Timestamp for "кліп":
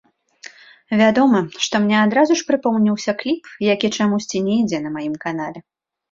3.19-3.51